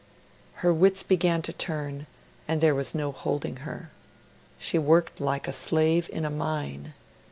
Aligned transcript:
Her 0.65 0.73
wits 0.73 1.03
began 1.03 1.43
to 1.43 1.53
turn, 1.53 2.07
and 2.47 2.59
there 2.59 2.73
was 2.73 2.95
no 2.95 3.11
holding 3.11 3.57
her. 3.57 3.91
She 4.57 4.79
worked 4.79 5.21
like 5.21 5.47
a 5.47 5.53
slave 5.53 6.09
in 6.11 6.25
a 6.25 6.31
mine. 6.31 6.95